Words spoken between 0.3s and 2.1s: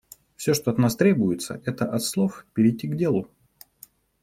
Все, что от нас требуется— это от